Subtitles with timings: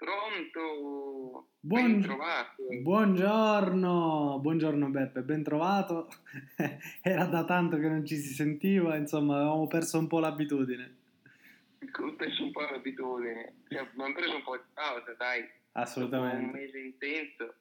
[0.00, 1.48] Pronto?
[1.60, 2.00] Buon-.
[2.80, 6.08] Buongiorno, buongiorno Beppe, ben trovato.
[7.02, 10.96] Era da tanto che non ci si sentiva, insomma, avevamo perso un po' l'abitudine.
[12.00, 13.52] Ho preso un po' l'abitudine.
[13.68, 15.40] Cioè, abbiamo preso un po' di pausa, dai.
[15.40, 16.58] Dopo un Assolutamente.
[16.58, 17.54] mese intenso.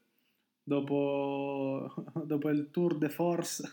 [0.63, 1.93] Dopo,
[2.23, 3.63] dopo il tour de force.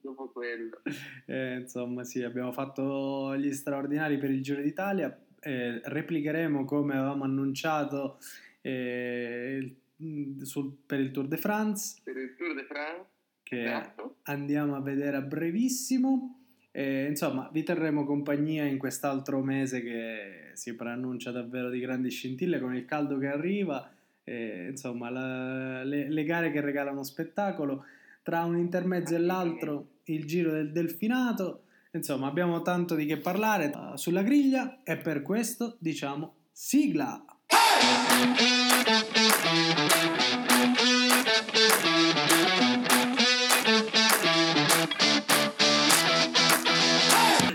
[0.00, 0.80] Dopo quello.
[1.30, 5.14] Eh, insomma, sì, abbiamo fatto gli straordinari per il Giro d'Italia.
[5.40, 8.18] Eh, replicheremo come avevamo annunciato
[8.60, 13.04] eh, il- sul- per il Tour de France, Per il Tour de France.
[13.42, 14.16] che Esatto.
[14.24, 16.34] andiamo a vedere a brevissimo.
[16.70, 22.60] E, insomma, vi terremo compagnia in quest'altro mese che si preannuncia davvero di grandi scintille
[22.60, 23.90] con il caldo che arriva.
[24.24, 27.86] e, insomma, la- le, le gare che regalano spettacolo.
[28.22, 31.62] Tra un intermezzo e l'altro, il giro del delfinato.
[31.98, 37.24] Insomma, abbiamo tanto di che parlare uh, sulla griglia e per questo diciamo sigla.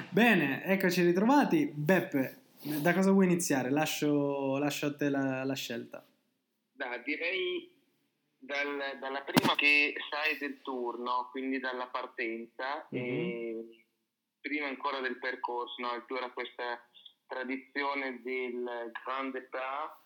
[0.09, 1.71] Bene, eccoci ritrovati.
[1.73, 2.41] Beppe,
[2.81, 3.69] da cosa vuoi iniziare?
[3.71, 6.05] Lascio, lascio a te la, la scelta.
[6.71, 7.71] Dai, direi
[8.37, 11.29] dal- dalla prima che sai del tour, no?
[11.31, 12.99] quindi dalla partenza, Mhm.
[12.99, 13.82] e
[14.43, 15.81] prima ancora del percorso.
[15.81, 15.87] No?
[15.87, 16.79] Ha questa
[17.25, 20.01] tradizione del Grand Départ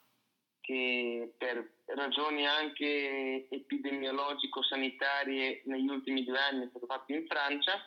[0.62, 7.84] che per ragioni anche epidemiologico-sanitarie negli ultimi due anni è stato fatto in Francia,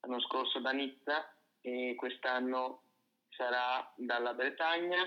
[0.00, 2.82] l'anno scorso da Nizza e quest'anno
[3.28, 5.00] sarà dalla Bretagna,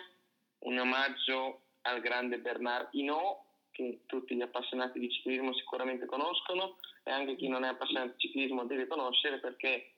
[0.59, 7.11] un omaggio al grande Bernard Hinault che tutti gli appassionati di ciclismo sicuramente conoscono e
[7.11, 9.94] anche chi non è appassionato di ciclismo deve conoscere perché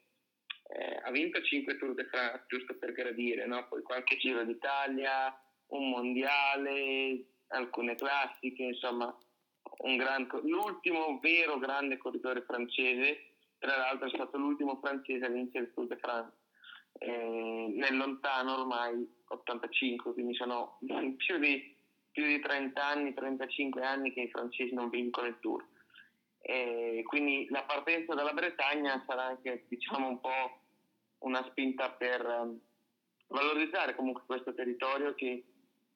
[0.69, 3.67] eh, ha vinto 5 Tour de France, giusto per gradire, no?
[3.67, 5.33] poi qualche Giro d'Italia,
[5.67, 9.15] un mondiale, alcune classiche, insomma,
[9.95, 15.73] gran, l'ultimo vero grande corridore francese, tra l'altro è stato l'ultimo francese a vincere il
[15.73, 16.33] Tour de France,
[16.99, 20.79] eh, nel lontano ormai 85, quindi sono
[21.17, 21.75] più di,
[22.11, 25.65] più di 30 anni, 35 anni che i francesi non vincono il Tour.
[26.49, 30.61] E quindi la partenza dalla Bretagna sarà anche diciamo un po'
[31.19, 32.57] una spinta per ehm,
[33.27, 35.43] valorizzare comunque questo territorio che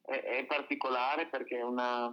[0.01, 2.07] è, è particolare perché è una,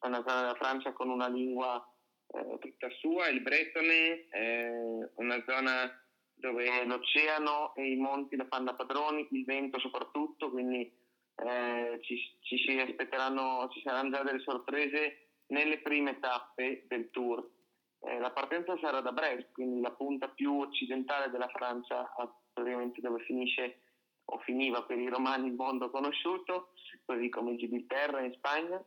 [0.00, 1.82] è una zona della Francia con una lingua
[2.26, 4.70] eh, tutta sua, il bretone, è
[5.14, 10.92] una zona dove l'oceano e i monti la fanno da padroni, il vento soprattutto, quindi
[11.36, 17.56] eh, ci, ci ci saranno già delle sorprese nelle prime tappe del tour.
[18.00, 23.00] Eh, la partenza sarà da Brest, quindi la punta più occidentale della Francia, a- praticamente
[23.00, 23.80] dove finisce
[24.26, 26.72] o finiva per i romani il mondo conosciuto,
[27.04, 28.82] così come Gibilterra in Spagna,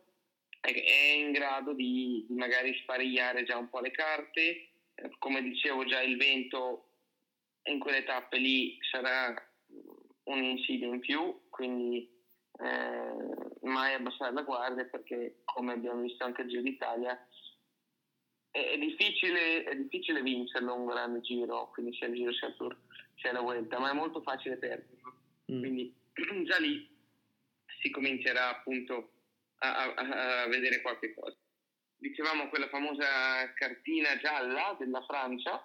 [0.60, 4.68] è, in grado di, magari sparigliare già un po' le carte.
[4.94, 6.86] Eh, come dicevo già il vento
[7.64, 9.34] in quelle tappe lì sarà
[10.24, 12.08] un insidia in più, quindi
[12.58, 17.18] eh, mai abbassare la guardia perché come abbiamo visto anche al Giro d'Italia
[18.52, 22.76] è, difficile, è difficile vincerlo un grande giro, quindi sia il giro sia il tour
[23.16, 25.14] sia la vuelta, ma è molto facile perderlo.
[25.50, 25.60] Mm.
[25.60, 25.94] Quindi
[26.44, 26.88] già lì
[27.80, 29.12] si comincerà appunto
[29.58, 31.36] a, a- a vedere qualche cosa.
[31.96, 35.64] Dicevamo quella famosa cartina gialla della Francia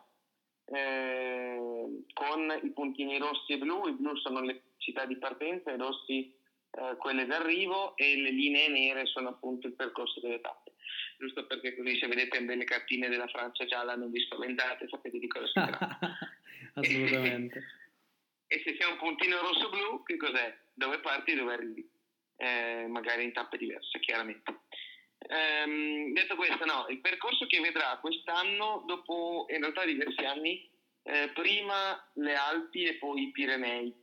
[0.66, 5.78] eh, con i puntini rossi e blu, i blu sono le città di partenza, i
[5.78, 6.34] rossi
[6.72, 10.67] eh, quelle d'arrivo e le linee nere sono appunto il percorso delle tappe.
[11.18, 15.28] Giusto perché così se vedete delle cartine della Francia gialla non vi spaventate, sapete di
[15.28, 16.00] cosa si tratta.
[16.76, 17.64] Assolutamente.
[18.48, 20.56] E se c'è un puntino rosso-blu, che cos'è?
[20.74, 21.90] Dove parti e dove arrivi?
[22.38, 24.60] Eh, magari in tappe diverse, chiaramente.
[25.18, 30.70] Ehm, detto questo, no, il percorso che vedrà quest'anno, dopo in realtà diversi anni,
[31.04, 33.94] eh, prima le Alpi e poi i Pirenei.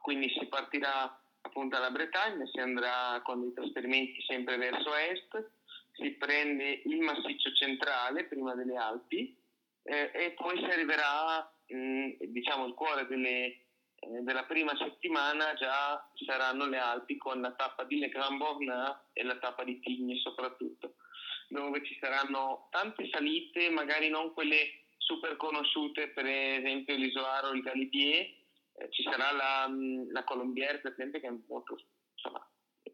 [0.00, 5.50] Quindi si partirà appunto dalla Bretagna, si andrà con dei trasferimenti sempre verso est,
[5.94, 9.36] si prende il massiccio centrale prima delle Alpi
[9.84, 16.08] eh, e poi si arriverà, mh, diciamo, il cuore delle, eh, della prima settimana già
[16.26, 20.22] saranno le Alpi con la tappa di Le Grand Bornand e la tappa di Tignes
[20.22, 20.96] soprattutto,
[21.48, 28.42] dove ci saranno tante salite, magari non quelle super conosciute, per esempio l'Isoaro il Galibier,
[28.76, 31.78] eh, ci sarà la, mh, la Colombière per esempio che è molto,
[32.14, 32.44] insomma,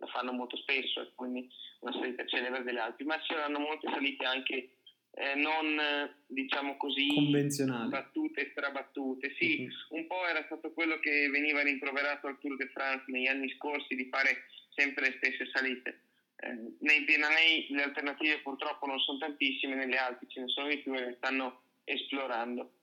[0.06, 1.48] fanno molto spesso, e quindi
[1.80, 4.70] una salita celebre delle Alpi, ma ci saranno molte salite anche
[5.12, 5.76] eh, non
[6.26, 10.00] diciamo così convenzionali battute e strabattute sì mm-hmm.
[10.00, 13.96] un po' era stato quello che veniva rimproverato al Tour de France negli anni scorsi
[13.96, 14.44] di fare
[14.74, 16.02] sempre le stesse salite
[16.36, 20.78] eh, nei Pirenei le alternative purtroppo non sono tantissime nelle Alpi ce ne sono di
[20.78, 22.74] più e le stanno esplorando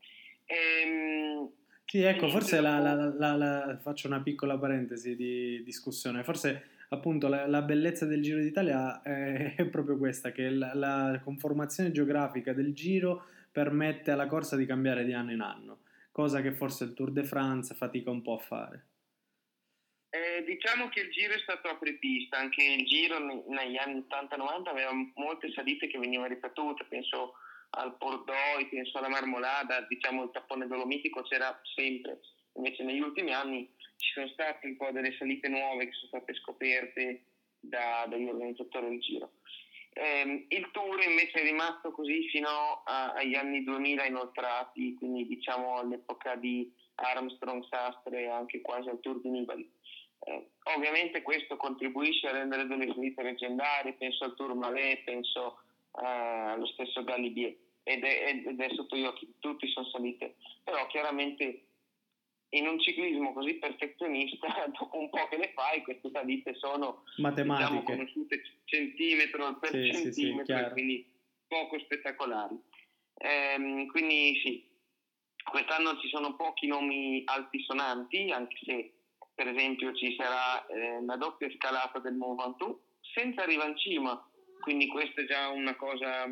[0.46, 1.50] ehm,
[1.90, 6.22] sì, ecco, forse la, la, la, faccio una piccola parentesi di discussione.
[6.22, 11.92] Forse appunto la, la, bellezza del Giro d'Italia è, proprio questa, che la, la, conformazione
[11.92, 15.80] geografica del Giro permette alla corsa di cambiare di anno in anno,
[16.12, 18.86] cosa che forse il Tour de France fatica un po' a fare.
[20.10, 24.92] Eh, diciamo che il Giro è stato apripista, anche il Giro negli anni 80-90 aveva
[25.16, 27.34] molte salite che venivano ripetute, penso
[27.72, 32.22] al Pordoi, penso alla Marmolada, diciamo il tappone dolomitico c'era sempre,
[32.54, 36.34] invece negli ultimi anni ci sono state un po' delle salite nuove che sono state
[36.36, 37.24] scoperte
[37.60, 39.32] da, dagli organizzatori del giro.
[39.94, 42.48] Eh, il tour invece è rimasto così fino
[42.86, 49.00] a, agli anni 2000 inoltrati, quindi diciamo all'epoca di Armstrong, Sastre e anche quasi al
[49.00, 49.70] tour di Nibali.
[50.20, 55.62] Eh, ovviamente questo contribuisce a rendere delle salite leggendarie, penso al Tour Malais, penso
[56.00, 60.36] eh, allo stesso Galibier ed è, ed è sotto gli occhi di tutti, sono salite,
[60.64, 61.67] però chiaramente
[62.50, 64.48] in un ciclismo così perfezionista,
[64.78, 70.58] dopo un po' che le fai, queste salite sono diciamo, conosciute centimetro per sì, centimetro,
[70.58, 71.12] sì, sì, quindi
[71.48, 72.56] poco spettacolari.
[73.20, 74.70] Ehm, quindi sì,
[75.50, 78.94] quest'anno ci sono pochi nomi altisonanti, anche se
[79.34, 82.80] per esempio ci sarà eh, la doppia scalata del Mont Ventoux
[83.14, 84.30] senza arriva in cima,
[84.62, 86.28] quindi questa è già una cosa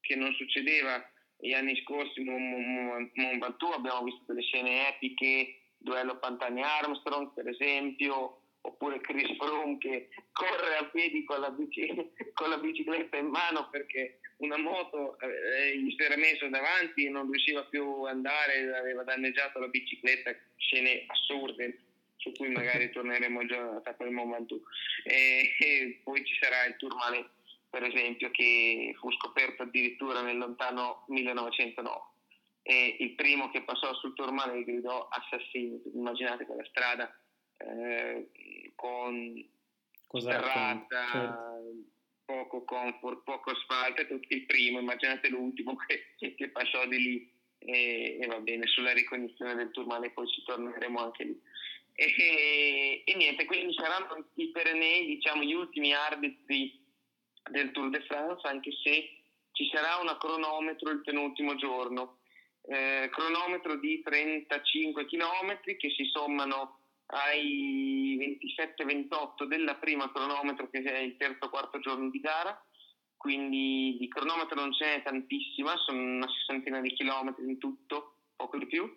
[0.00, 1.04] che non succedeva
[1.38, 9.00] gli anni scorsi Mont Ventoux abbiamo visto delle scene epiche, duello Pantani-Armstrong per esempio, oppure
[9.00, 11.86] Chris Froome che corre a piedi con la, bici,
[12.34, 17.10] con la bicicletta in mano perché una moto eh, gli si era messo davanti e
[17.10, 21.78] non riusciva più ad andare, aveva danneggiato la bicicletta, scene assurde
[22.16, 24.62] su cui magari torneremo già a tappa del Mont Ventoux.
[25.04, 26.94] E, e poi ci sarà il Tour
[27.68, 32.14] per esempio, che fu scoperto addirittura nel lontano 1909.
[32.62, 37.16] E il primo che passò sul Tourmalet gridò assassino, immaginate quella strada
[37.58, 38.28] eh,
[38.74, 39.48] con
[40.06, 41.74] Cosa sterrata, certo.
[42.24, 48.26] poco comfort, poco asfalto, il primo, immaginate l'ultimo che, che passò di lì e, e,
[48.26, 51.40] va bene, sulla ricognizione del Tourmalet poi ci torneremo anche lì.
[51.94, 56.84] E, e niente, quindi saranno i Perenei, diciamo, gli ultimi arbitri
[57.50, 59.16] del Tour de France, anche se
[59.52, 62.18] ci sarà una cronometro il penultimo giorno.
[62.68, 68.38] Eh, cronometro di 35 km che si sommano ai
[68.76, 72.60] 27-28 della prima cronometro che è il terzo quarto giorno di gara
[73.16, 78.58] quindi di cronometro non ce n'è tantissima sono una sessantina di chilometri in tutto poco
[78.58, 78.92] di più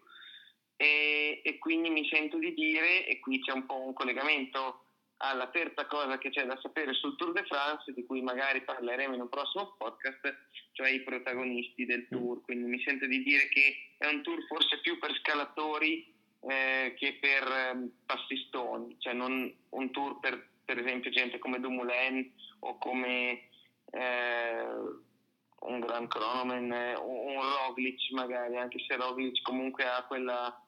[0.76, 4.86] e, e quindi mi sento di dire e qui c'è un po' un collegamento
[5.22, 9.16] alla terza cosa che c'è da sapere sul Tour de France, di cui magari parleremo
[9.16, 10.38] in un prossimo podcast,
[10.74, 12.18] cioè i protagonisti del mm.
[12.18, 12.42] tour.
[12.42, 16.14] Quindi mi sento di dire che è un tour forse più per scalatori
[16.48, 22.32] eh, che per eh, passistoni, cioè non un tour per, per esempio gente come Dumoulin
[22.60, 23.50] o come
[23.92, 24.68] eh,
[25.62, 30.64] un Gran Cronomen, un Roglic magari, anche se Roglic comunque ha quella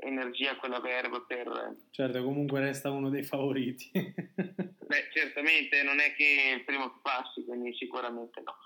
[0.00, 1.76] energia, quella verba per...
[1.90, 3.90] Certo, comunque resta uno dei favoriti.
[3.94, 8.56] Beh, certamente, non è che il primo che passi, quindi sicuramente no.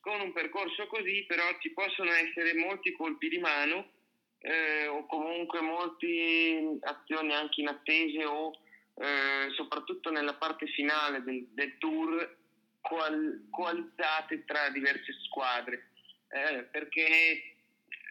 [0.00, 3.92] Con un percorso così però ci possono essere molti colpi di mano
[4.40, 8.50] eh, o comunque molte azioni anche inattese o
[8.96, 12.36] eh, soprattutto nella parte finale del, del tour
[12.80, 15.92] coal- coalizzate tra diverse squadre
[16.28, 17.54] eh, perché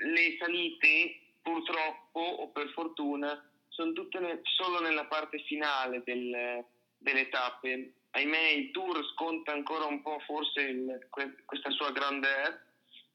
[0.03, 6.63] le salite purtroppo o per fortuna sono tutte ne, solo nella parte finale del,
[6.97, 7.93] delle tappe.
[8.11, 11.07] Ahimè il Tour sconta ancora un po' forse il,
[11.45, 12.69] questa sua grandeur,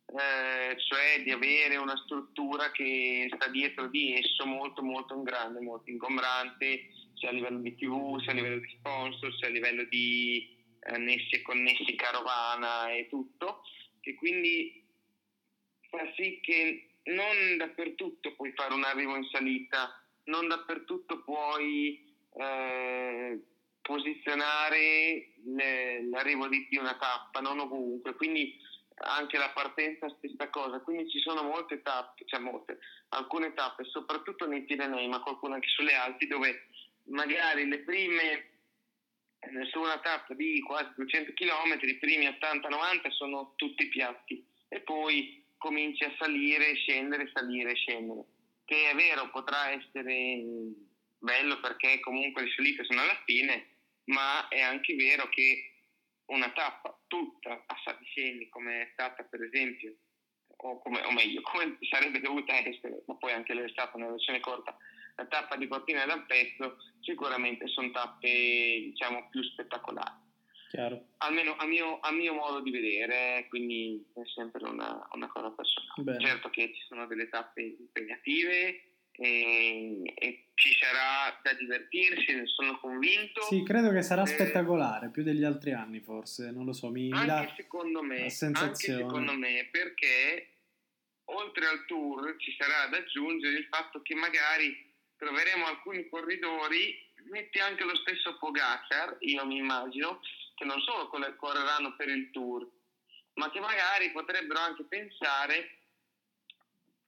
[0.06, 5.90] eh, cioè di avere una struttura che sta dietro di esso molto molto grande, molto
[5.90, 10.54] ingombrante, sia a livello di tv, sia a livello di sponsor, sia a livello di
[10.88, 13.62] annessi e connessi carovana e tutto,
[14.00, 14.82] che quindi
[15.90, 23.40] fa sì che non dappertutto puoi fare un arrivo in salita, non dappertutto puoi eh,
[23.80, 28.58] posizionare le, l'arrivo di, una tappa, non ovunque, quindi
[28.98, 32.78] anche la partenza stessa cosa, quindi ci sono molte tappe, cioè molte,
[33.10, 36.68] alcune tappe, soprattutto nei Pirenei, ma qualcuno anche sulle Alpi, dove
[37.04, 38.50] magari le prime
[39.70, 44.44] su una tappa di quasi 200 km, i primi 80-90 sono tutti piatti.
[44.68, 48.24] E poi cominci a salire, scendere, salire, scendere.
[48.64, 50.44] Che è vero, potrà essere
[51.18, 53.66] bello perché comunque le salite sono alla fine,
[54.04, 55.72] ma è anche vero che
[56.26, 59.96] una tappa tutta a saliscendi come è stata per esempio,
[60.58, 64.40] o, come, o meglio, come sarebbe dovuta essere, ma poi anche è stata una versione
[64.40, 64.76] corta,
[65.16, 70.25] la tappa di Cortina d'Ampezzo, sicuramente sono tappe diciamo più spettacolari.
[70.68, 71.06] Chiaro.
[71.18, 76.02] Almeno a mio, a mio, modo di vedere, quindi è sempre una, una cosa personale.
[76.02, 76.20] Bene.
[76.20, 78.80] Certo che ci sono delle tappe impegnative,
[79.18, 83.42] e, e, ci sarà da divertirsi, ne sono convinto.
[83.42, 87.10] Sì, credo che sarà eh, spettacolare, più degli altri anni forse, non lo so, mi,
[87.12, 89.02] anche dà secondo me, la sensazione.
[89.02, 90.50] Anche secondo me, perché
[91.24, 94.84] oltre al tour ci sarà da aggiungere il fatto che magari
[95.16, 96.94] troveremo alcuni corridori,
[97.30, 100.20] metti anche lo stesso Pogacar, io mi immagino,
[100.56, 102.66] che non solo correranno per il tour,
[103.34, 105.82] ma che magari potrebbero anche pensare,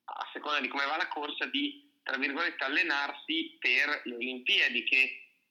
[0.05, 4.97] a seconda di come va la corsa, di tra virgolette, allenarsi per le Olimpiadi che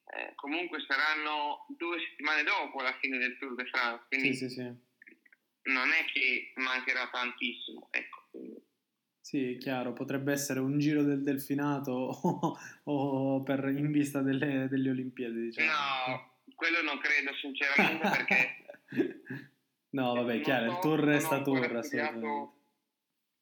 [0.05, 4.55] eh, comunque saranno due settimane dopo la fine del Tour de France, quindi sì, sì,
[4.55, 4.73] sì.
[5.71, 7.89] non è che mancherà tantissimo.
[7.91, 8.25] Ecco,
[9.21, 14.89] Sì, chiaro, potrebbe essere un giro del delfinato o, o per, in vista delle, delle,
[14.89, 15.69] Olimpiadi, diciamo.
[15.69, 18.65] No, quello non credo sinceramente perché...
[19.97, 22.55] no, vabbè, chiaro, so, il tour resta tour, assolutamente.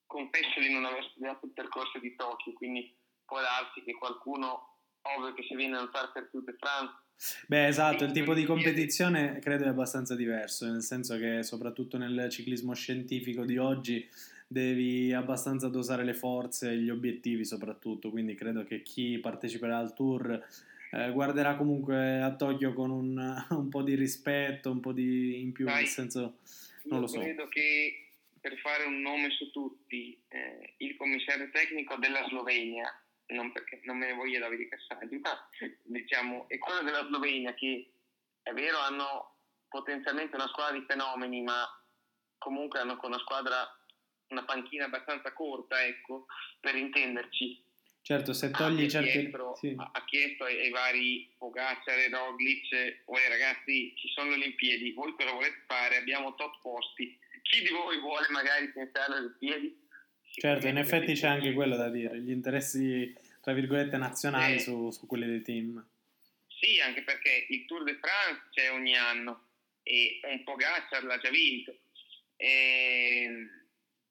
[0.05, 2.93] Confesso di non aver studiato il percorso di Tokyo, quindi
[3.25, 7.03] può darsi che qualcuno, ovvio che se viene a lottare per Tour de France,
[7.47, 12.27] Beh, esatto, il tipo di competizione credo è abbastanza diverso, nel senso che soprattutto nel
[12.29, 14.05] ciclismo scientifico di oggi
[14.47, 19.93] devi abbastanza dosare le forze e gli obiettivi soprattutto, quindi credo che chi parteciperà al
[19.93, 20.45] tour
[20.95, 25.51] eh, guarderà comunque a Tokyo con un, un, po' di rispetto, un po' di in
[25.51, 26.37] più, Dai, nel senso
[26.83, 27.19] non lo so.
[27.19, 28.09] Credo che
[28.39, 33.97] per fare un nome su tutti, eh, il commissario tecnico della Slovenia non perché non
[33.97, 35.49] me ne voglia Davide Cassaggi, ma
[35.81, 37.89] diciamo è quello della Slovenia che
[38.43, 39.37] è vero hanno
[39.67, 41.67] potenzialmente una squadra di fenomeni, ma
[42.37, 43.67] comunque hanno una squadra,
[44.27, 46.27] una panchina abbastanza corta, ecco,
[46.59, 47.63] per intenderci.
[48.05, 49.31] Certo, se togli certi...
[49.55, 49.73] sì.
[49.75, 55.13] ha chiesto ai, ai vari Pogacar e Roglic, voi ragazzi ci sono le Olimpiadi, voi
[55.13, 55.97] cosa volete fare?
[55.97, 59.87] Abbiamo top posti, chi di voi vuole magari pensare alle Olimpiadi?
[60.21, 64.91] Certo, in effetti c'è anche quello da dire, gli interessi tra virgolette nazionali eh, su,
[64.91, 65.83] su, quelli dei team.
[66.59, 69.47] Sì, anche perché il Tour de France c'è ogni anno
[69.81, 71.75] e un po' Pogacar l'ha già vinto.
[72.35, 73.49] E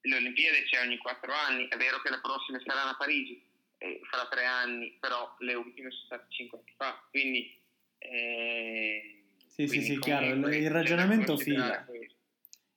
[0.01, 3.53] le Olimpiadi c'è ogni quattro anni, è vero che le prossime saranno a Parigi,
[3.85, 7.62] eh, fra tre anni, però le ultime sono state cinque anni fa, quindi...
[7.99, 11.87] Eh, sì, quindi sì, sì, chiaro, il, ragionamento fila.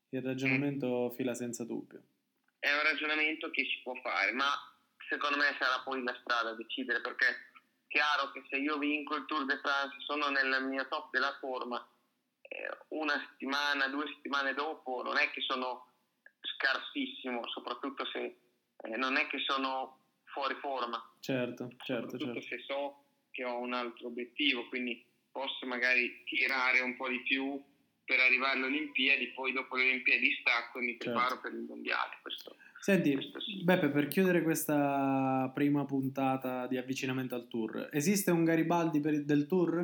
[0.10, 1.16] Il ragionamento mm.
[1.16, 2.02] fila senza dubbio
[2.60, 4.50] è un ragionamento che si può fare, ma
[5.10, 7.36] secondo me sarà poi la strada a decidere perché è
[7.88, 11.86] chiaro che se io vinco il Tour de France sono nel mio top della forma,
[12.42, 15.94] eh, una settimana, due settimane dopo non è che sono
[16.42, 18.38] scarsissimo, soprattutto se
[18.76, 20.00] eh, non è che sono
[20.38, 21.02] fuori forma.
[21.20, 22.56] Certo, certo, soprattutto certo.
[22.56, 27.60] se so che ho un altro obiettivo, quindi posso magari tirare un po' di più
[28.06, 31.06] per arrivare alle Olimpiadi, poi dopo le Olimpiadi stacco e mi certo.
[31.06, 31.42] preparo certo.
[31.42, 32.18] per il mondiale.
[32.22, 33.64] Questo, Senti, questo sì.
[33.64, 39.48] Beppe, per chiudere questa prima puntata di avvicinamento al tour, esiste un Garibaldi per, del
[39.48, 39.76] tour?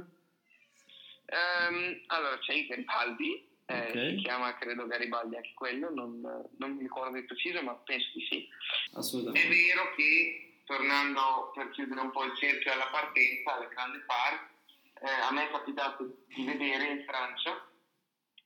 [1.33, 4.17] Um, allora, c'è il Garibaldi, eh, okay.
[4.17, 6.21] si chiama credo Garibaldi anche quello, non,
[6.57, 8.47] non mi ricordo di preciso, ma penso di sì.
[8.93, 9.47] Assolutamente.
[9.47, 14.49] È vero che, tornando per chiudere un po' il cerchio alla partenza, alle grandi park,
[15.01, 17.67] eh, a me è capitato di vedere in Francia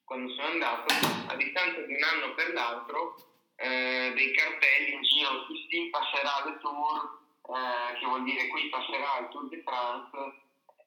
[0.08, 0.94] quando sono andato,
[1.28, 3.16] a distanza di un anno per l'altro,
[3.58, 9.20] eh, dei cartelli in giro, qui passerà il tour, eh, che vuol dire qui passerà
[9.20, 10.34] il Tour de France,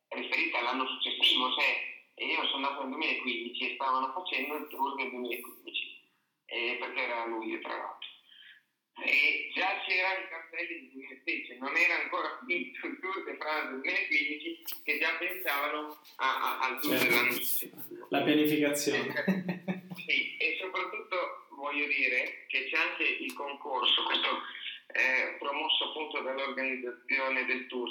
[0.08, 1.89] riferita all'anno successivo, cioè,
[2.20, 6.00] e io sono andato nel 2015 e stavano facendo il tour del 2015,
[6.44, 8.08] eh, perché era luglio tra l'altro.
[9.02, 13.70] E già c'erano i cartelli del 2016, non era ancora finito il Tour de France
[13.70, 17.08] del 2015 che già pensavano a, a, al Tour certo.
[17.08, 18.06] dell'anno successivo.
[18.10, 19.84] La pianificazione.
[20.04, 24.42] sì, e soprattutto voglio dire che c'è anche il concorso, questo
[24.92, 27.88] eh, promosso appunto dall'organizzazione del tour.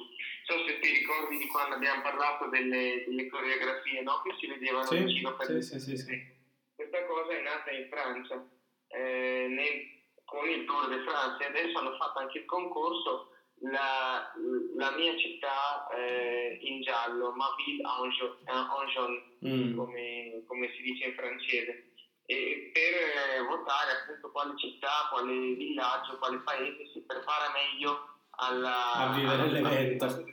[0.49, 4.19] So se ti ricordi di quando abbiamo parlato delle, delle coreografie no?
[4.23, 6.27] che si vedevano sì, in giro per sì, sì, sì,
[6.73, 8.49] Questa cosa è nata in Francia
[8.87, 13.29] eh, nel, con il Tour de France e adesso hanno fatto anche il concorso
[13.61, 14.33] la,
[14.75, 19.77] la mia città eh, in giallo, ma Ville Anjon, mm.
[19.77, 21.91] come, come si dice in francese
[22.25, 28.93] e per eh, votare appunto quale città, quale villaggio, quale paese si prepara meglio alla,
[28.93, 30.07] a vivere alla, l'evento.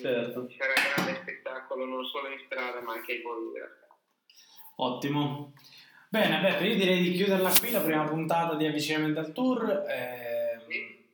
[0.00, 0.48] certo.
[0.56, 3.94] Sarà un grande spettacolo non solo in strada ma anche ai voli della strada.
[4.76, 5.52] Ottimo.
[6.08, 9.84] Bene, Beppe, io direi di chiuderla qui la prima puntata di Avvicinamento al Tour.
[9.88, 11.04] Eh, sì.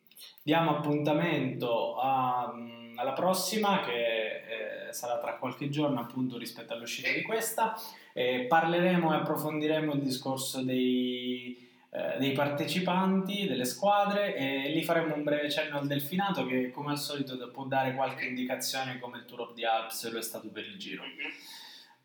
[0.43, 2.53] Diamo appuntamento a,
[2.97, 7.15] alla prossima che eh, sarà tra qualche giorno appunto rispetto all'uscita sì.
[7.15, 7.77] di questa.
[8.13, 15.15] Eh, parleremo e approfondiremo il discorso dei, eh, dei partecipanti, delle squadre e lì faremo
[15.15, 19.25] un breve cenno al delfinato che come al solito può dare qualche indicazione come il
[19.25, 21.03] Tour of the Alps lo è stato per il giro.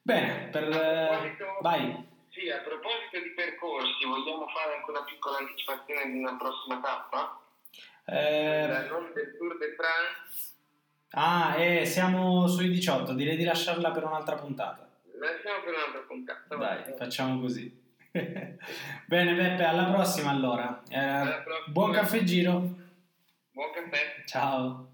[0.01, 0.69] Bene, per...
[1.61, 2.11] vai.
[2.29, 7.39] Sì, a proposito di percorsi, vogliamo fare anche una piccola anticipazione di una prossima tappa?
[8.05, 8.87] Eh...
[8.89, 10.51] Non del Tour de France.
[11.11, 14.89] Ah, eh, siamo sui 18, direi di lasciarla per un'altra puntata.
[15.19, 16.55] Lasciamo per un'altra puntata.
[16.55, 16.93] Dai, vai.
[16.97, 17.82] facciamo così.
[19.07, 20.83] Bene Beppe, alla prossima allora.
[20.87, 21.71] Eh, alla prossima.
[21.71, 22.59] Buon caffè giro.
[23.51, 24.23] Buon caffè.
[24.25, 24.89] Ciao.